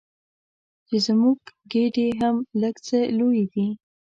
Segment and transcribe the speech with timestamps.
[0.87, 1.39] چې زموږ
[1.71, 3.67] ګېډې هم لږ څه لویې دي.